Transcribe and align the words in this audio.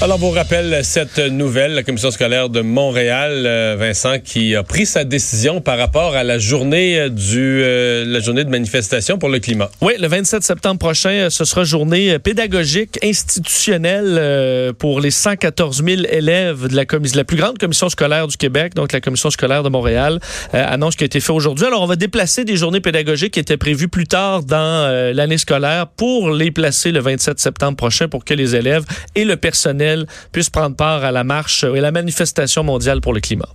Alors, 0.00 0.16
vous 0.16 0.30
rappelle 0.30 0.84
cette 0.84 1.18
nouvelle, 1.18 1.74
la 1.74 1.82
commission 1.82 2.12
scolaire 2.12 2.50
de 2.50 2.60
Montréal, 2.60 3.42
euh, 3.44 3.74
Vincent, 3.76 4.20
qui 4.20 4.54
a 4.54 4.62
pris 4.62 4.86
sa 4.86 5.02
décision 5.02 5.60
par 5.60 5.76
rapport 5.76 6.14
à 6.14 6.22
la 6.22 6.38
journée 6.38 7.00
euh, 7.00 7.08
du 7.08 7.64
euh, 7.64 8.04
la 8.06 8.20
journée 8.20 8.44
de 8.44 8.48
manifestation 8.48 9.18
pour 9.18 9.28
le 9.28 9.40
climat. 9.40 9.68
Oui, 9.80 9.94
le 9.98 10.06
27 10.06 10.44
septembre 10.44 10.78
prochain, 10.78 11.30
ce 11.30 11.44
sera 11.44 11.64
journée 11.64 12.16
pédagogique 12.20 12.96
institutionnelle 13.02 14.72
pour 14.78 15.00
les 15.00 15.10
114 15.10 15.82
000 15.84 16.02
élèves 16.08 16.68
de 16.68 16.76
la, 16.76 16.84
la 17.14 17.24
plus 17.24 17.36
grande 17.36 17.58
commission 17.58 17.88
scolaire 17.88 18.28
du 18.28 18.36
Québec, 18.36 18.74
donc 18.76 18.92
la 18.92 19.00
commission 19.00 19.30
scolaire 19.30 19.64
de 19.64 19.68
Montréal. 19.68 20.20
annonce 20.52 20.94
qui 20.94 21.02
a 21.02 21.06
été 21.06 21.18
faite 21.18 21.30
aujourd'hui. 21.30 21.66
Alors, 21.66 21.82
on 21.82 21.86
va 21.86 21.96
déplacer 21.96 22.44
des 22.44 22.56
journées 22.56 22.80
pédagogiques 22.80 23.34
qui 23.34 23.40
étaient 23.40 23.56
prévues 23.56 23.88
plus 23.88 24.06
tard 24.06 24.44
dans 24.44 25.12
l'année 25.12 25.38
scolaire 25.38 25.88
pour 25.88 26.30
les 26.30 26.52
placer 26.52 26.92
le 26.92 27.00
27 27.00 27.40
septembre 27.40 27.76
prochain 27.76 28.06
pour 28.06 28.24
que 28.24 28.34
les 28.34 28.54
élèves 28.54 28.84
et 29.16 29.24
le 29.24 29.36
personnel 29.36 29.87
puissent 30.32 30.50
prendre 30.50 30.76
part 30.76 31.04
à 31.04 31.12
la 31.12 31.24
marche 31.24 31.64
et 31.64 31.80
la 31.80 31.92
manifestation 31.92 32.64
mondiale 32.64 33.00
pour 33.00 33.12
le 33.12 33.20
climat. 33.20 33.48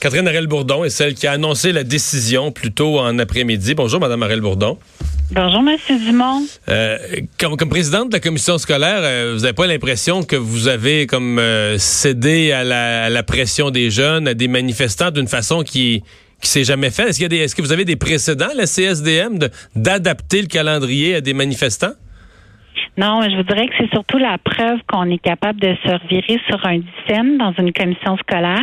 Catherine 0.00 0.26
Arel-Bourdon 0.26 0.84
est 0.84 0.90
celle 0.90 1.14
qui 1.14 1.26
a 1.26 1.32
annoncé 1.32 1.72
la 1.72 1.84
décision 1.84 2.52
plus 2.52 2.72
tôt 2.72 2.98
en 2.98 3.18
après-midi. 3.18 3.74
Bonjour, 3.74 4.00
Madame 4.00 4.22
Arel-Bourdon. 4.22 4.78
Bonjour, 5.32 5.62
Monsieur 5.62 5.98
Dumont. 5.98 6.42
Euh, 6.68 6.98
comme, 7.38 7.68
présidente 7.68 8.08
de 8.08 8.14
la 8.14 8.20
commission 8.20 8.56
scolaire, 8.56 9.00
euh, 9.02 9.34
vous 9.34 9.42
n'avez 9.42 9.52
pas 9.52 9.66
l'impression 9.66 10.22
que 10.22 10.36
vous 10.36 10.68
avez 10.68 11.06
comme 11.06 11.38
euh, 11.38 11.76
cédé 11.78 12.50
à 12.50 12.64
la, 12.64 13.22
pression 13.22 13.70
des 13.70 13.90
jeunes, 13.90 14.26
à 14.26 14.34
des 14.34 14.48
manifestants 14.48 15.10
d'une 15.10 15.28
façon 15.28 15.62
qui 15.62 16.02
qui 16.40 16.48
s'est 16.48 16.64
jamais 16.64 16.90
faite? 16.90 17.08
Est-ce, 17.10 17.22
est-ce 17.22 17.54
que 17.54 17.60
vous 17.60 17.72
avez 17.72 17.84
des 17.84 17.96
précédents, 17.96 18.48
la 18.56 18.66
CSDM, 18.66 19.38
d'adapter 19.76 20.40
le 20.40 20.48
calendrier 20.48 21.16
à 21.16 21.20
des 21.20 21.34
manifestants? 21.34 21.92
Non, 22.96 23.22
je 23.22 23.36
vous 23.36 23.42
dirais 23.44 23.68
que 23.68 23.74
c'est 23.78 23.90
surtout 23.90 24.18
la 24.18 24.36
preuve 24.38 24.80
qu'on 24.86 25.08
est 25.10 25.18
capable 25.18 25.60
de 25.60 25.76
se 25.84 25.92
revirer 25.92 26.40
sur 26.48 26.64
un 26.66 26.78
dixième 26.78 27.38
dans 27.38 27.52
une 27.52 27.72
commission 27.72 28.16
scolaire. 28.18 28.60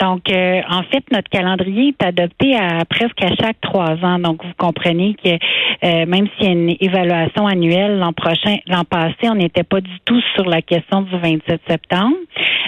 Donc, 0.00 0.30
euh, 0.30 0.60
en 0.68 0.82
fait, 0.84 1.04
notre 1.12 1.28
calendrier 1.30 1.88
est 1.88 2.04
adopté 2.04 2.56
à 2.56 2.84
presque 2.84 3.22
à 3.22 3.34
chaque 3.40 3.60
trois 3.60 3.96
ans. 4.02 4.18
Donc, 4.18 4.44
vous 4.44 4.52
comprenez 4.56 5.14
que 5.22 5.30
euh, 5.30 6.06
même 6.06 6.26
s'il 6.36 6.46
y 6.46 6.48
a 6.48 6.52
une 6.52 6.76
évaluation 6.80 7.46
annuelle 7.46 7.98
l'an 7.98 8.12
prochain, 8.12 8.56
l'an 8.66 8.84
passé, 8.84 9.28
on 9.28 9.34
n'était 9.34 9.62
pas 9.62 9.80
du 9.80 10.00
tout 10.04 10.20
sur 10.34 10.44
la 10.44 10.62
question 10.62 11.02
du 11.02 11.16
27 11.16 11.60
septembre. 11.68 12.16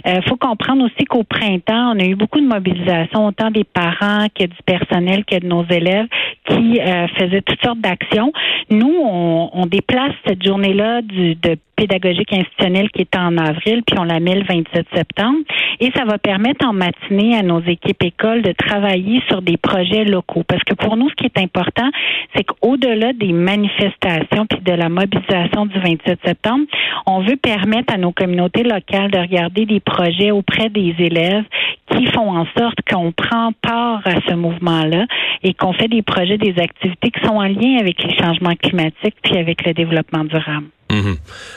Il 0.05 0.13
euh, 0.13 0.21
faut 0.29 0.37
comprendre 0.37 0.85
aussi 0.85 1.05
qu'au 1.05 1.25
printemps, 1.25 1.95
on 1.95 2.01
a 2.01 2.05
eu 2.05 2.15
beaucoup 2.15 2.41
de 2.41 2.47
mobilisation, 2.47 3.27
autant 3.27 3.51
des 3.51 3.65
parents 3.65 4.27
que 4.35 4.45
du 4.45 4.57
personnel 4.65 5.25
que 5.25 5.39
de 5.39 5.47
nos 5.47 5.65
élèves 5.65 6.07
qui 6.49 6.79
faisaient 7.19 7.43
toutes 7.43 7.63
sortes 7.63 7.81
d'actions. 7.81 8.33
Nous, 8.71 8.95
on, 9.03 9.51
on 9.53 9.67
déplace 9.67 10.13
cette 10.27 10.45
journée-là 10.45 11.03
de 11.03 11.59
pédagogique 11.77 12.33
institutionnelle 12.33 12.91
qui 12.91 13.03
est 13.03 13.17
en 13.17 13.37
avril, 13.37 13.83
puis 13.87 13.99
on 13.99 14.05
la 14.05 14.19
met 14.19 14.35
le 14.35 14.45
27 14.45 14.87
septembre. 14.95 15.39
Et 15.81 15.91
ça 15.95 16.05
va 16.05 16.19
permettre 16.19 16.67
en 16.67 16.73
matinée 16.73 17.37
à 17.37 17.43
nos 17.43 17.61
équipes 17.61 18.03
écoles 18.03 18.43
de 18.43 18.53
travailler 18.53 19.23
sur 19.29 19.43
des 19.43 19.57
projets 19.57 20.05
locaux. 20.05 20.43
Parce 20.49 20.63
que 20.65 20.75
pour 20.75 20.97
nous, 20.97 21.09
ce 21.11 21.15
qui 21.15 21.27
est 21.27 21.39
important, 21.39 21.89
c'est 22.35 22.45
qu'au-delà 22.45 23.13
des 23.13 23.33
manifestations 23.33 24.47
puis 24.49 24.61
de 24.65 24.73
la 24.73 24.89
mobilisation 24.89 25.67
du 25.67 25.79
27 25.79 26.19
septembre, 26.25 26.65
on 27.07 27.21
veut 27.21 27.37
permettre 27.37 27.93
à 27.95 27.99
nos 27.99 28.13
communautés 28.13 28.63
locales 28.63 29.11
de 29.11 29.19
regarder 29.19 29.67
des 29.67 29.81
projets 29.81 30.31
auprès 30.31 30.71
des 30.71 30.95
élèves 30.99 31.45
qui 31.91 32.07
font 32.07 32.31
en 32.31 32.47
sorte 32.59 32.79
qu'on 32.91 33.13
prend 33.13 33.53
part 33.63 34.01
à 34.05 34.21
ce 34.29 34.35
mouvement-là 34.35 35.07
et 35.47 35.55
qu'on 35.55 35.73
fait 35.73 35.87
des 35.87 36.03
projets, 36.03 36.39
des 36.39 36.55
activités 36.59 37.13
qui 37.13 37.21
sont 37.25 37.37
en 37.37 37.47
lien 37.47 37.79
avec 37.79 38.03
les 38.03 38.19
changements 38.19 38.57
climatiques 38.57 39.15
puis 39.23 39.39
avec 39.39 39.65
le 39.65 39.75
développement 39.75 40.25
durable. 40.25 40.67
Mhm. 40.91 41.17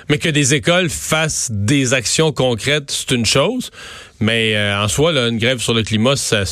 Mais 0.09 0.19
que 0.19 0.29
des 0.29 0.53
écoles 0.53 0.89
fassent 0.89 1.49
des 1.51 1.95
actions 1.95 2.31
concrètes, 2.31 2.91
c'est 2.91 3.15
une 3.15 3.25
chose. 3.25 3.71
Mais 4.19 4.55
euh, 4.55 4.83
en 4.83 4.87
soi, 4.87 5.11
une 5.11 5.39
grève 5.39 5.57
sur 5.57 5.73
le 5.73 5.81
climat, 5.81 6.15
ça, 6.15 6.43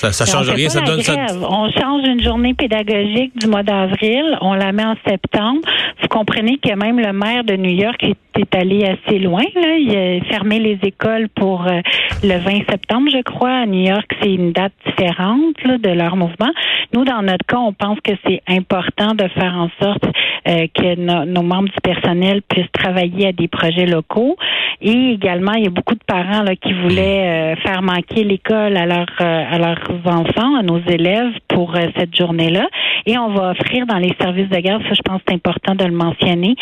ça, 0.00 0.12
ça 0.12 0.26
change 0.26 0.50
rien. 0.50 0.68
Ça 0.68 0.80
donne 0.80 1.00
On 1.48 1.70
change 1.70 2.06
une 2.06 2.22
journée 2.22 2.54
pédagogique 2.54 3.36
du 3.36 3.46
mois 3.46 3.62
d'avril, 3.62 4.38
on 4.40 4.54
la 4.54 4.72
met 4.72 4.84
en 4.84 4.96
septembre. 5.06 5.60
Vous 6.00 6.08
comprenez 6.08 6.58
que 6.58 6.74
même 6.74 6.98
le 6.98 7.12
maire 7.12 7.44
de 7.44 7.54
New 7.56 7.70
York 7.70 8.04
est 8.38 8.54
allé 8.54 8.84
assez 8.84 9.18
loin. 9.18 9.44
Là. 9.54 9.76
Il 9.78 9.96
a 9.96 10.24
fermé 10.24 10.58
les 10.58 10.78
écoles 10.82 11.28
pour 11.28 11.66
euh, 11.66 11.80
le 12.22 12.38
20 12.38 12.70
septembre, 12.70 13.08
je 13.12 13.22
crois. 13.22 13.50
À 13.50 13.66
New 13.66 13.84
York, 13.84 14.10
c'est 14.20 14.32
une 14.32 14.52
date 14.52 14.72
différente 14.86 15.56
de 15.64 15.90
leur 15.90 16.16
mouvement. 16.16 16.50
Nous, 16.94 17.04
dans 17.04 17.22
notre 17.22 17.44
cas, 17.46 17.58
on 17.58 17.72
pense 17.72 17.98
que 18.00 18.12
c'est 18.26 18.42
important 18.48 19.14
de 19.14 19.28
faire 19.28 19.54
en 19.54 19.68
sorte 19.80 20.04
euh, 20.48 20.66
que 20.74 21.24
nos 21.24 21.42
membres 21.42 21.68
du 21.68 21.80
personnel 21.82 22.42
puissent 22.42 22.72
travailler 22.72 23.28
à 23.28 23.32
des 23.32 23.48
projets 23.48 23.86
locaux. 23.86 24.36
Et 24.80 25.12
également, 25.12 25.52
il 25.52 25.64
y 25.64 25.66
a 25.66 25.70
beaucoup 25.70 25.94
de 25.94 26.04
parents 26.06 26.42
là, 26.42 26.56
qui 26.56 26.72
voulaient 26.72 27.54
euh, 27.54 27.56
faire 27.56 27.82
manquer 27.82 28.24
l'école 28.24 28.76
à, 28.76 28.86
leur, 28.86 29.06
à 29.18 29.58
leurs 29.58 29.80
enfants, 30.04 30.56
à 30.56 30.62
nos 30.62 30.80
élèves 30.80 31.32
pour 31.48 31.74
cette 31.96 32.16
journée-là. 32.16 32.68
Et 33.06 33.18
on 33.18 33.32
va 33.34 33.50
offrir 33.50 33.86
dans 33.86 33.98
les 33.98 34.14
services 34.20 34.48
de 34.48 34.58
garde, 34.58 34.82
ça 34.84 34.94
je 34.94 35.02
pense 35.02 35.20
c'est 35.26 35.34
important 35.34 35.74
de 35.74 35.84
le 35.84 35.92
mentionner, 35.92 36.54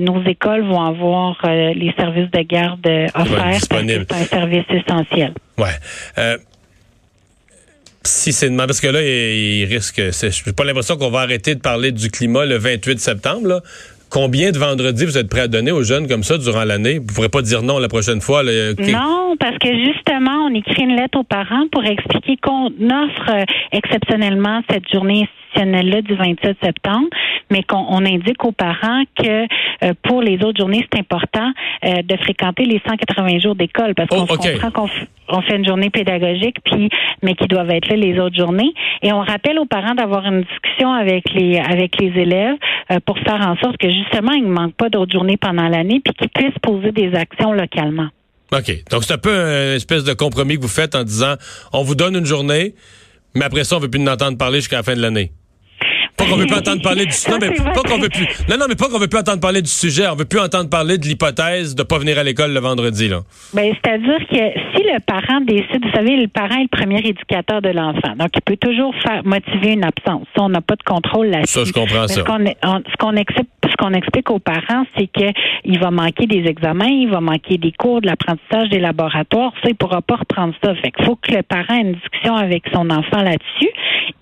nos 0.00 0.22
écoles 0.24 0.64
vont 0.64 0.82
avoir 0.82 1.36
euh, 1.44 1.72
les 1.74 1.92
services 1.98 2.30
de 2.30 2.42
garde 2.42 2.86
offerts. 3.14 3.60
C'est 3.60 4.12
un 4.12 4.24
service 4.24 4.64
essentiel. 4.70 5.32
Ouais. 5.58 5.68
Euh, 6.18 6.38
si 8.04 8.32
c'est 8.32 8.48
demandé, 8.48 8.68
parce 8.68 8.80
que 8.80 8.86
là, 8.86 9.02
il, 9.02 9.64
risque. 9.64 9.96
Je 9.96 10.26
n'ai 10.46 10.52
pas 10.52 10.64
l'impression 10.64 10.96
qu'on 10.96 11.10
va 11.10 11.20
arrêter 11.20 11.54
de 11.54 11.60
parler 11.60 11.90
du 11.90 12.10
climat 12.10 12.44
le 12.44 12.56
28 12.56 13.00
septembre. 13.00 13.62
Combien 14.16 14.50
de 14.50 14.56
vendredis 14.56 15.04
vous 15.04 15.18
êtes 15.18 15.28
prêt 15.28 15.42
à 15.42 15.46
donner 15.46 15.72
aux 15.72 15.82
jeunes 15.82 16.08
comme 16.08 16.22
ça 16.22 16.38
durant 16.38 16.64
l'année? 16.64 16.94
Vous 16.94 17.04
ne 17.04 17.14
pourrez 17.14 17.28
pas 17.28 17.42
dire 17.42 17.60
non 17.60 17.78
la 17.78 17.88
prochaine 17.88 18.22
fois. 18.22 18.42
Non, 18.42 19.36
parce 19.38 19.58
que 19.58 19.68
justement, 19.68 20.46
on 20.46 20.54
écrit 20.54 20.84
une 20.84 20.96
lettre 20.96 21.18
aux 21.18 21.22
parents 21.22 21.66
pour 21.70 21.84
expliquer 21.84 22.38
qu'on 22.38 22.68
offre 22.68 23.28
euh, 23.28 23.44
exceptionnellement 23.72 24.62
cette 24.70 24.90
journée 24.90 25.28
du 26.02 26.14
27 26.14 26.56
septembre, 26.62 27.08
mais 27.50 27.62
qu'on 27.62 28.04
indique 28.04 28.44
aux 28.44 28.52
parents 28.52 29.02
que 29.18 29.46
euh, 29.84 29.92
pour 30.02 30.22
les 30.22 30.36
autres 30.42 30.58
journées, 30.58 30.86
c'est 30.92 31.00
important 31.00 31.52
euh, 31.84 32.02
de 32.02 32.16
fréquenter 32.16 32.64
les 32.64 32.80
180 32.86 33.38
jours 33.40 33.54
d'école 33.54 33.94
parce 33.94 34.08
qu'on 34.08 34.22
oh, 34.22 34.26
comprend 34.26 34.70
qu'on 34.70 35.42
fait 35.42 35.56
une 35.56 35.66
journée 35.66 35.90
pédagogique, 35.90 36.56
puis 36.64 36.88
mais 37.22 37.34
qui 37.34 37.46
doivent 37.46 37.70
être 37.70 37.88
là 37.88 37.96
les 37.96 38.18
autres 38.18 38.36
journées. 38.36 38.72
Et 39.02 39.12
on 39.12 39.20
rappelle 39.20 39.58
aux 39.58 39.66
parents 39.66 39.94
d'avoir 39.94 40.26
une 40.26 40.42
discussion 40.42 40.92
avec 40.92 41.32
les 41.32 41.58
avec 41.58 42.00
les 42.00 42.20
élèves 42.20 42.56
euh, 42.90 42.98
pour 43.04 43.18
faire 43.18 43.40
en 43.40 43.56
sorte 43.56 43.76
que 43.78 43.90
justement 43.90 44.32
il 44.32 44.44
ne 44.44 44.52
manque 44.52 44.74
pas 44.74 44.88
d'autres 44.88 45.12
journées 45.12 45.36
pendant 45.36 45.68
l'année, 45.68 46.00
puis 46.04 46.14
qu'ils 46.14 46.28
puissent 46.28 46.58
poser 46.62 46.92
des 46.92 47.14
actions 47.14 47.52
localement. 47.52 48.08
OK. 48.52 48.72
Donc 48.90 49.04
c'est 49.04 49.14
un 49.14 49.18
peu 49.18 49.30
une 49.30 49.76
espèce 49.76 50.04
de 50.04 50.12
compromis 50.12 50.56
que 50.56 50.62
vous 50.62 50.68
faites 50.68 50.94
en 50.94 51.02
disant 51.02 51.34
on 51.72 51.82
vous 51.82 51.94
donne 51.94 52.16
une 52.16 52.26
journée, 52.26 52.74
mais 53.36 53.44
après 53.44 53.64
ça 53.64 53.76
on 53.76 53.80
veut 53.80 53.90
plus 53.90 54.02
en 54.02 54.06
entendre 54.12 54.38
parler 54.38 54.58
jusqu'à 54.58 54.78
la 54.78 54.82
fin 54.82 54.94
de 54.94 55.00
l'année. 55.00 55.32
Pas 56.16 56.24
qu'on 56.24 56.36
veut 56.36 56.46
plus 56.46 56.56
entendre 56.56 56.82
parler 56.82 57.04
du 57.04 57.12
non, 57.30 57.36
mais 57.40 57.50
pas 57.50 57.82
qu'on 57.82 57.98
veut 57.98 58.08
plus. 58.08 58.26
Non, 58.48 58.56
non, 58.58 58.66
mais 58.68 58.74
pas 58.74 58.88
qu'on 58.88 58.98
veut 58.98 59.08
plus 59.08 59.18
entendre 59.18 59.40
parler 59.40 59.62
du 59.62 59.70
sujet. 59.70 60.06
On 60.08 60.14
veut 60.14 60.24
plus 60.24 60.40
entendre 60.40 60.70
parler 60.70 60.98
de 60.98 61.06
l'hypothèse 61.06 61.74
de 61.74 61.82
pas 61.82 61.98
venir 61.98 62.18
à 62.18 62.22
l'école 62.22 62.52
le 62.52 62.60
vendredi, 62.60 63.08
là. 63.08 63.20
Ben, 63.52 63.72
c'est-à-dire 63.74 64.20
que 64.30 64.36
si 64.36 64.82
le 64.82 65.00
parent 65.00 65.40
décide, 65.42 65.84
vous 65.84 65.92
savez, 65.92 66.16
le 66.16 66.28
parent 66.28 66.56
est 66.56 66.68
le 66.72 66.76
premier 66.76 66.98
éducateur 66.98 67.60
de 67.60 67.68
l'enfant. 67.68 68.16
Donc, 68.18 68.30
il 68.34 68.42
peut 68.42 68.56
toujours 68.56 68.94
faire 69.02 69.22
motiver 69.24 69.72
une 69.72 69.84
absence. 69.84 70.26
Ça, 70.34 70.42
on 70.42 70.48
n'a 70.48 70.60
pas 70.60 70.76
de 70.76 70.82
contrôle 70.82 71.26
là-dessus. 71.26 71.52
Ça, 71.52 71.64
je 71.64 71.72
comprends 71.72 72.08
ça. 72.08 72.14
Ce 72.14 72.96
qu'on 72.96 73.16
accepte 73.16 73.50
ce 73.76 73.76
qu'on 73.76 73.92
explique 73.92 74.30
aux 74.30 74.38
parents, 74.38 74.84
c'est 74.96 75.08
qu'il 75.08 75.78
va 75.78 75.90
manquer 75.90 76.26
des 76.26 76.44
examens, 76.46 76.86
il 76.86 77.08
va 77.10 77.20
manquer 77.20 77.58
des 77.58 77.72
cours, 77.72 78.00
de 78.00 78.06
l'apprentissage 78.06 78.68
des 78.70 78.78
laboratoires. 78.78 79.52
Ça, 79.62 79.68
il 79.68 79.74
pourra 79.74 80.02
pas 80.02 80.16
reprendre 80.16 80.54
ça. 80.62 80.74
Fait 80.76 80.90
qu'il 80.90 81.04
faut 81.04 81.16
que 81.16 81.32
le 81.32 81.42
parent 81.42 81.74
ait 81.74 81.82
une 81.82 81.94
discussion 81.94 82.36
avec 82.36 82.64
son 82.72 82.88
enfant 82.90 83.22
là-dessus. 83.22 83.70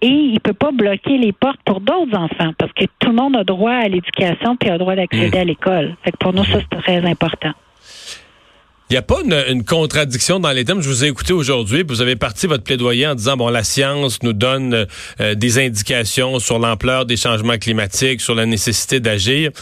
Et 0.00 0.08
il 0.08 0.40
peut 0.40 0.54
pas 0.54 0.72
bloquer 0.72 1.18
les 1.18 1.32
portes 1.32 1.60
pour 1.64 1.80
d'autres 1.84 2.16
enfants 2.16 2.52
parce 2.58 2.72
que 2.72 2.84
tout 2.98 3.10
le 3.10 3.14
monde 3.14 3.36
a 3.36 3.44
droit 3.44 3.72
à 3.72 3.88
l'éducation 3.88 4.56
puis 4.56 4.70
a 4.70 4.78
droit 4.78 4.96
d'accéder 4.96 5.38
mmh. 5.38 5.40
à 5.40 5.44
l'école. 5.44 5.96
Fait 6.02 6.12
que 6.12 6.16
pour 6.18 6.32
nous, 6.32 6.44
ça, 6.44 6.58
c'est 6.60 6.80
très 6.80 7.04
important. 7.04 7.52
Il 8.90 8.92
n'y 8.92 8.98
a 8.98 9.02
pas 9.02 9.22
une, 9.24 9.64
contradiction 9.64 10.40
dans 10.40 10.50
les 10.50 10.66
thèmes. 10.66 10.82
Je 10.82 10.88
vous 10.90 11.04
ai 11.04 11.08
écouté 11.08 11.32
aujourd'hui, 11.32 11.82
vous 11.88 12.02
avez 12.02 12.16
parti 12.16 12.46
votre 12.46 12.64
plaidoyer 12.64 13.06
en 13.06 13.14
disant 13.14 13.34
bon, 13.34 13.48
la 13.48 13.64
science 13.64 14.22
nous 14.22 14.34
donne 14.34 14.86
euh, 15.22 15.34
des 15.34 15.58
indications 15.58 16.38
sur 16.38 16.58
l'ampleur 16.58 17.06
des 17.06 17.16
changements 17.16 17.56
climatiques, 17.56 18.20
sur 18.20 18.34
la 18.34 18.44
nécessité 18.44 19.00
d'agir. 19.00 19.52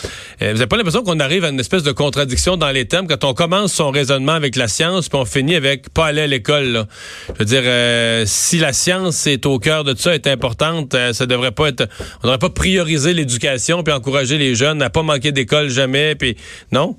Euh, 0.42 0.50
vous 0.50 0.54
n'avez 0.54 0.66
pas 0.66 0.76
l'impression 0.76 1.04
qu'on 1.04 1.20
arrive 1.20 1.44
à 1.44 1.50
une 1.50 1.60
espèce 1.60 1.84
de 1.84 1.92
contradiction 1.92 2.56
dans 2.56 2.72
les 2.72 2.86
thèmes 2.86 3.06
quand 3.06 3.22
on 3.22 3.32
commence 3.32 3.72
son 3.72 3.92
raisonnement 3.92 4.32
avec 4.32 4.56
la 4.56 4.66
science, 4.66 5.08
puis 5.08 5.16
on 5.16 5.24
finit 5.24 5.54
avec 5.54 5.90
pas 5.90 6.06
aller 6.06 6.22
à 6.22 6.26
l'école. 6.26 6.86
Je 7.28 7.38
veux 7.38 7.44
dire, 7.44 7.62
euh, 7.64 8.24
si 8.26 8.58
la 8.58 8.72
science 8.72 9.28
est 9.28 9.46
au 9.46 9.60
cœur 9.60 9.84
de 9.84 9.92
tout 9.92 10.02
ça, 10.02 10.16
est 10.16 10.26
importante, 10.26 10.96
ça 11.12 11.26
devrait 11.26 11.52
pas 11.52 11.68
être. 11.68 11.88
On 12.18 12.26
devrait 12.26 12.38
pas 12.38 12.50
prioriser 12.50 13.14
l'éducation 13.14 13.84
puis 13.84 13.94
encourager 13.94 14.36
les 14.36 14.56
jeunes 14.56 14.82
à 14.82 14.90
pas 14.90 15.04
manquer 15.04 15.30
d'école 15.30 15.70
jamais, 15.70 16.16
puis 16.16 16.36
non? 16.72 16.96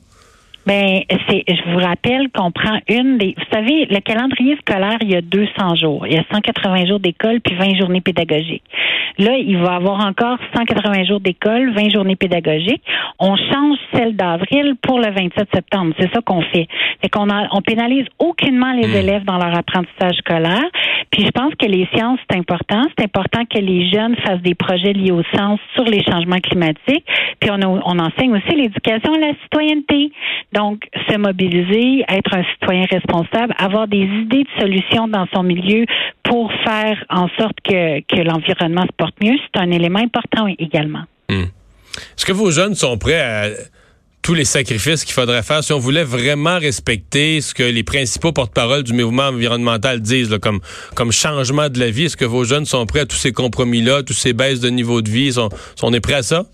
Ben, 0.65 1.01
c'est, 1.27 1.43
je 1.47 1.71
vous 1.71 1.77
rappelle 1.79 2.29
qu'on 2.33 2.51
prend 2.51 2.79
une 2.87 3.17
des, 3.17 3.35
vous 3.37 3.43
savez, 3.51 3.85
le 3.89 3.99
calendrier 3.99 4.55
scolaire, 4.57 4.97
il 5.01 5.11
y 5.11 5.15
a 5.15 5.21
200 5.21 5.75
jours. 5.75 6.07
Il 6.07 6.13
y 6.13 6.17
a 6.17 6.23
180 6.31 6.85
jours 6.85 6.99
d'école 6.99 7.41
puis 7.41 7.55
20 7.55 7.75
journées 7.79 7.99
pédagogiques. 8.01 8.63
Là, 9.19 9.37
il 9.37 9.57
va 9.57 9.75
avoir 9.75 10.05
encore 10.07 10.37
180 10.55 11.03
jours 11.03 11.19
d'école, 11.19 11.71
20 11.73 11.89
journées 11.89 12.15
pédagogiques. 12.15 12.81
On 13.19 13.35
change 13.35 13.77
celle 13.93 14.15
d'avril 14.15 14.75
pour 14.81 14.99
le 14.99 15.11
27 15.11 15.47
septembre. 15.53 15.93
C'est 15.99 16.11
ça 16.13 16.21
qu'on 16.21 16.41
fait. 16.41 16.67
Fait 17.01 17.09
qu'on 17.09 17.29
a, 17.29 17.47
on 17.51 17.61
pénalise 17.61 18.05
aucunement 18.19 18.71
les 18.73 18.87
Hmm. 18.87 18.95
élèves 18.95 19.23
dans 19.25 19.37
leur 19.37 19.55
apprentissage 19.55 20.15
scolaire. 20.17 20.63
Puis 21.11 21.25
je 21.25 21.31
pense 21.31 21.53
que 21.55 21.65
les 21.67 21.87
sciences, 21.93 22.19
c'est 22.29 22.37
important. 22.37 22.81
C'est 22.97 23.05
important 23.05 23.41
que 23.45 23.59
les 23.59 23.89
jeunes 23.91 24.15
fassent 24.25 24.41
des 24.41 24.55
projets 24.55 24.93
liés 24.93 25.11
aux 25.11 25.23
sciences 25.33 25.59
sur 25.75 25.83
les 25.83 26.01
changements 26.03 26.39
climatiques. 26.39 27.05
Puis 27.39 27.51
on, 27.51 27.61
a- 27.61 27.67
on 27.85 27.99
enseigne 27.99 28.31
aussi 28.35 28.55
l'éducation 28.55 29.13
à 29.13 29.19
la 29.19 29.33
citoyenneté. 29.43 30.11
Donc, 30.53 30.83
se 31.09 31.17
mobiliser, 31.17 32.05
être 32.07 32.35
un 32.35 32.43
citoyen 32.53 32.85
responsable, 32.91 33.53
avoir 33.57 33.87
des 33.87 34.03
idées 34.03 34.43
de 34.43 34.61
solutions 34.61 35.07
dans 35.07 35.25
son 35.33 35.41
milieu 35.43 35.85
pour 36.23 36.51
faire 36.63 37.03
en 37.09 37.27
sorte 37.39 37.57
que, 37.63 38.01
que 38.01 38.21
l'environnement 38.21 38.83
se 38.83 38.95
porte 38.95 39.15
mieux, 39.21 39.35
c'est 39.43 39.61
un 39.61 39.71
élément 39.71 39.99
important 39.99 40.47
également. 40.59 41.03
Est-ce 41.29 42.25
que 42.25 42.31
vos 42.31 42.51
jeunes 42.51 42.75
sont 42.75 42.97
prêts 42.97 43.21
à 43.21 43.49
tous 44.21 44.33
les 44.33 44.45
sacrifices 44.45 45.03
qu'il 45.03 45.13
faudrait 45.13 45.43
faire 45.43 45.63
si 45.63 45.73
on 45.73 45.79
voulait 45.79 46.05
vraiment 46.05 46.57
respecter 46.57 47.41
ce 47.41 47.53
que 47.53 47.63
les 47.63 47.83
principaux 47.83 48.31
porte-parole 48.31 48.83
du 48.83 48.93
mouvement 48.93 49.23
environnemental 49.23 49.99
disent, 49.99 50.37
comme, 50.41 50.61
comme 50.95 51.11
changement 51.11 51.69
de 51.69 51.79
la 51.79 51.89
vie? 51.89 52.05
Est-ce 52.05 52.17
que 52.17 52.25
vos 52.25 52.45
jeunes 52.45 52.65
sont 52.65 52.85
prêts 52.85 53.01
à 53.01 53.05
tous 53.05 53.17
ces 53.17 53.33
compromis-là, 53.33 54.03
toutes 54.03 54.15
ces 54.15 54.33
baisses 54.33 54.61
de 54.61 54.69
niveau 54.69 55.01
de 55.01 55.09
vie? 55.09 55.33
Sont, 55.33 55.49
sont 55.75 55.87
on 55.87 55.93
est 55.93 55.99
prêts 55.99 56.13
à 56.13 56.23
ça? 56.23 56.45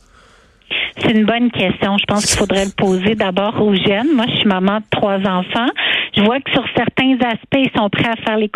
C'est 0.97 1.11
une 1.11 1.25
bonne 1.25 1.49
question. 1.51 1.97
Je 1.97 2.05
pense 2.07 2.25
qu'il 2.25 2.37
faudrait 2.37 2.65
le 2.65 2.71
poser 2.75 3.15
d'abord 3.15 3.61
aux 3.61 3.73
jeunes. 3.75 4.13
Moi, 4.15 4.25
je 4.29 4.35
suis 4.37 4.47
maman 4.47 4.77
de 4.79 4.83
trois 4.91 5.17
enfants. 5.17 5.69
Je 6.15 6.21
vois 6.23 6.39
que 6.39 6.51
sur 6.51 6.63
certains 6.75 7.15
aspects, 7.25 7.55
ils 7.57 7.71
sont 7.77 7.89
prêts 7.89 8.09
à 8.09 8.15
faire 8.25 8.37
les 8.37 8.49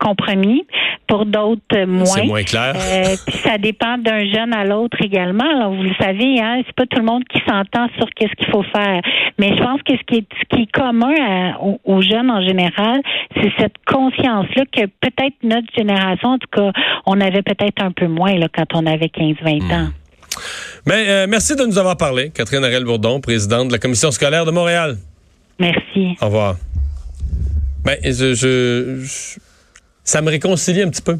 compromis. 0.00 0.64
Pour 1.06 1.26
d'autres, 1.26 1.60
euh, 1.74 1.86
moins. 1.86 2.04
C'est 2.06 2.24
moins 2.24 2.42
clair. 2.42 2.72
Euh, 2.74 3.14
puis 3.26 3.36
ça 3.38 3.58
dépend 3.58 3.98
d'un 3.98 4.24
jeune 4.24 4.54
à 4.54 4.64
l'autre 4.64 4.96
également. 5.02 5.44
Alors, 5.44 5.74
vous 5.74 5.82
le 5.82 5.94
savez, 6.00 6.40
hein, 6.40 6.62
c'est 6.64 6.74
pas 6.74 6.86
tout 6.86 6.98
le 6.98 7.04
monde 7.04 7.24
qui 7.24 7.40
s'entend 7.46 7.88
sur 7.98 8.08
qu'est-ce 8.16 8.32
qu'il 8.36 8.50
faut 8.50 8.62
faire. 8.62 9.02
Mais 9.38 9.54
je 9.54 9.62
pense 9.62 9.82
que 9.82 9.92
ce 9.98 10.02
qui 10.06 10.16
est, 10.18 10.26
ce 10.40 10.56
qui 10.56 10.62
est 10.62 10.72
commun 10.72 11.12
à- 11.20 11.60
aux, 11.62 11.78
aux 11.84 12.00
jeunes 12.00 12.30
en 12.30 12.40
général, 12.40 13.02
c'est 13.36 13.52
cette 13.58 13.74
conscience-là 13.86 14.64
que 14.72 14.86
peut-être 14.86 15.36
notre 15.42 15.66
génération, 15.76 16.30
en 16.30 16.38
tout 16.38 16.48
cas, 16.50 16.72
on 17.04 17.20
avait 17.20 17.42
peut-être 17.42 17.82
un 17.82 17.90
peu 17.92 18.06
moins 18.06 18.34
là, 18.36 18.46
quand 18.54 18.74
on 18.74 18.86
avait 18.86 19.08
15-20 19.10 19.62
Hmm. 19.62 19.72
ans. 19.72 19.88
Mais 20.86 21.04
euh, 21.08 21.26
merci 21.28 21.56
de 21.56 21.64
nous 21.64 21.78
avoir 21.78 21.96
parlé, 21.96 22.30
Catherine 22.30 22.64
Arel-Bourdon, 22.64 23.20
présidente 23.20 23.68
de 23.68 23.72
la 23.72 23.78
Commission 23.78 24.10
scolaire 24.10 24.44
de 24.44 24.50
Montréal. 24.50 24.96
Merci. 25.58 26.16
Au 26.20 26.26
revoir. 26.26 26.56
Ben, 27.84 27.98
je, 28.02 28.34
je- 28.34 29.00
je- 29.04 29.38
ça 30.04 30.20
me 30.22 30.30
réconcilie 30.30 30.82
un 30.82 30.88
petit 30.90 31.02
peu. 31.02 31.16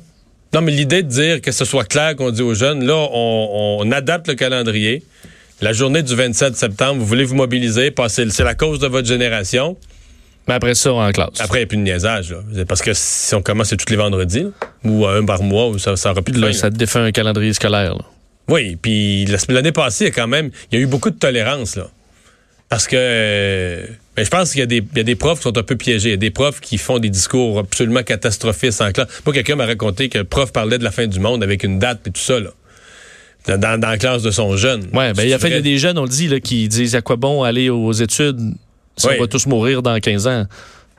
Non, 0.52 0.60
mais 0.60 0.72
l'idée 0.72 1.02
de 1.02 1.08
dire 1.08 1.40
que 1.40 1.52
ce 1.52 1.64
soit 1.64 1.84
clair 1.84 2.14
qu'on 2.16 2.30
dit 2.30 2.42
aux 2.42 2.54
jeunes, 2.54 2.84
là, 2.84 2.94
on, 2.94 3.78
on 3.80 3.92
adapte 3.92 4.28
le 4.28 4.34
calendrier. 4.34 5.02
La 5.60 5.72
journée 5.72 6.02
du 6.02 6.14
27 6.14 6.56
septembre, 6.56 7.00
vous 7.00 7.06
voulez 7.06 7.24
vous 7.24 7.34
mobiliser, 7.34 7.90
passer, 7.90 8.28
c'est 8.30 8.44
la 8.44 8.54
cause 8.54 8.78
de 8.78 8.86
votre 8.86 9.06
génération. 9.08 9.76
Mais 10.46 10.54
après 10.54 10.74
ça, 10.74 10.92
en 10.92 11.10
classe. 11.10 11.40
Après, 11.40 11.58
il 11.58 11.60
n'y 11.60 11.64
a 11.64 11.66
plus 11.68 11.76
de 11.78 11.82
niaisage. 11.82 12.32
Là. 12.54 12.64
Parce 12.66 12.82
que 12.82 12.90
si 12.92 13.34
on 13.34 13.40
commence, 13.40 13.68
c'est 13.68 13.76
tous 13.78 13.88
les 13.90 13.96
vendredis, 13.96 14.42
là, 14.42 14.50
ou 14.84 15.06
un 15.06 15.24
par 15.24 15.42
mois, 15.42 15.68
ou 15.68 15.78
ça, 15.78 15.96
ça 15.96 16.10
aura 16.10 16.20
plus 16.22 16.32
de 16.32 16.40
Là, 16.40 16.48
fin, 16.48 16.52
ça 16.52 16.70
défait 16.70 16.98
un 16.98 17.12
calendrier 17.12 17.52
scolaire. 17.54 17.94
là. 17.94 18.04
Oui, 18.48 18.76
puis 18.76 19.24
la- 19.26 19.38
l'année 19.48 19.72
passée, 19.72 20.04
il 20.04 20.08
y 20.08 20.10
a 20.10 20.14
quand 20.14 20.26
même, 20.28 20.50
il 20.70 20.78
y 20.78 20.82
a 20.82 20.84
eu 20.84 20.86
beaucoup 20.86 21.10
de 21.10 21.18
tolérance, 21.18 21.76
là. 21.76 21.88
Parce 22.68 22.86
que 22.86 22.96
euh, 22.98 23.86
ben, 24.16 24.24
je 24.24 24.30
pense 24.30 24.50
qu'il 24.50 24.60
y, 24.60 24.62
a 24.62 24.66
des- 24.66 24.82
il 24.92 24.96
y 24.96 25.00
a 25.00 25.04
des 25.04 25.14
profs 25.16 25.38
qui 25.38 25.42
sont 25.44 25.56
un 25.58 25.62
peu 25.62 25.76
piégés. 25.76 26.08
Il 26.08 26.12
y 26.12 26.14
a 26.14 26.18
des 26.18 26.30
profs 26.30 26.60
qui 26.60 26.78
font 26.78 26.98
des 26.98 27.10
discours 27.10 27.58
absolument 27.58 28.02
catastrophistes 28.02 28.80
en 28.80 28.90
classe. 28.90 29.08
Moi, 29.24 29.32
quelqu'un 29.34 29.56
m'a 29.56 29.66
raconté 29.66 30.08
que 30.08 30.18
le 30.18 30.24
prof 30.24 30.50
parlait 30.52 30.78
de 30.78 30.84
la 30.84 30.90
fin 30.90 31.06
du 31.06 31.20
monde 31.20 31.42
avec 31.42 31.62
une 31.62 31.78
date 31.78 32.06
et 32.06 32.10
tout 32.10 32.20
ça, 32.20 32.40
là. 32.40 32.50
Dans, 33.46 33.60
dans- 33.60 33.90
la 33.90 33.98
classe 33.98 34.22
de 34.22 34.30
son 34.30 34.56
jeune. 34.56 34.84
Ouais, 34.94 35.12
ben, 35.12 35.22
il 35.22 35.28
y 35.28 35.34
a 35.34 35.38
C'est 35.38 35.42
fait 35.42 35.48
il 35.48 35.50
y 35.50 35.54
a 35.54 35.60
vrai. 35.60 35.62
des 35.62 35.78
jeunes, 35.78 35.98
on 35.98 36.04
le 36.04 36.08
dit, 36.08 36.28
là, 36.28 36.40
qui 36.40 36.66
disent 36.68 36.94
à 36.96 37.02
quoi 37.02 37.16
bon 37.16 37.42
aller 37.42 37.68
aux 37.70 37.92
études? 37.92 38.40
Si 38.96 39.06
Oui. 39.06 39.14
on 39.18 39.22
va 39.22 39.26
tous 39.28 39.46
mourir 39.46 39.82
dans 39.82 39.98
15 40.00 40.26
ans. 40.26 40.46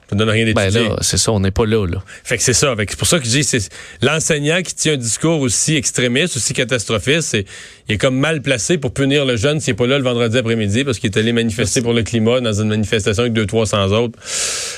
Ça 0.10 0.16
donne 0.16 0.30
rien 0.30 0.52
Ben 0.54 0.70
là, 0.70 0.98
c'est 1.02 1.18
ça, 1.18 1.32
on 1.32 1.40
n'est 1.40 1.52
pas 1.52 1.66
là, 1.66 1.86
là. 1.86 2.04
Fait 2.24 2.38
que 2.38 2.44
c'est 2.44 2.54
ça. 2.54 2.76
C'est 2.78 2.96
pour 2.98 3.08
ça 3.08 3.20
que 3.20 3.26
je 3.26 3.30
dis, 3.30 3.44
c'est 3.44 3.70
l'enseignant 4.02 4.62
qui 4.62 4.76
tient 4.76 4.94
un 4.94 4.98
discours 4.98 5.42
aussi 5.42 5.76
extrémiste, 5.76 6.38
aussi 6.38 6.54
catastrophiste, 6.54 7.38
il 7.88 7.96
est 7.96 7.98
comme 7.98 8.18
mal 8.18 8.42
placé 8.42 8.78
pour 8.78 8.94
punir 8.94 9.26
le 9.26 9.36
jeune 9.36 9.60
s'il 9.60 9.74
n'est 9.74 9.78
pas 9.78 9.88
là 9.88 9.98
le 9.98 10.04
vendredi 10.04 10.38
après-midi 10.38 10.84
parce 10.84 11.00
qu'il 11.00 11.12
est 11.12 11.18
allé 11.18 11.34
manifester 11.34 11.82
pour 11.82 11.94
le 11.94 12.04
climat 12.04 12.42
dans 12.42 12.54
une 12.54 12.70
manifestation 12.70 13.24
avec 13.24 13.34
200-300 13.34 13.94
autres. 13.94 14.20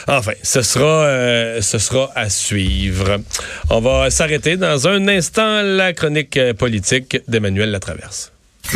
Enfin, 0.07 0.33
ce 0.44 0.62
sera, 0.62 1.06
euh, 1.06 1.62
ce 1.62 1.77
sera 1.77 2.12
à 2.15 2.29
suivre. 2.29 3.18
On 3.69 3.79
va 3.79 4.09
s'arrêter 4.09 4.57
dans 4.57 4.88
un 4.88 5.07
instant 5.07 5.62
la 5.62 5.94
chronique 5.94 6.38
euh, 6.38 6.53
politique 6.53 7.18
d'Emmanuel 7.27 7.71
Latraverse. 7.71 8.31